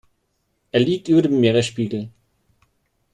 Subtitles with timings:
[0.71, 2.09] Er liegt über dem Meeresspiegel.